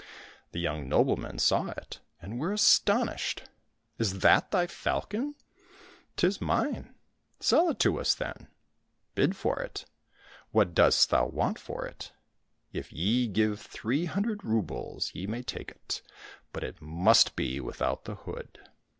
[0.51, 3.43] The young noblemen saw it and were astonished."
[3.99, 5.35] Is that thy falcon?"—
[5.95, 6.95] *' 'Tis mine."—"
[7.39, 8.47] Sell it to us, then!"—"
[9.13, 9.85] Bid for it!"—
[10.33, 12.13] *' What dost thou want for it?"—"
[12.81, 16.01] If ye give three hundred roubles, ye may take it,
[16.51, 18.57] but it must be without the hood."